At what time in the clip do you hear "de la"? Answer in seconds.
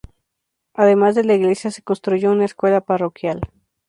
1.13-1.35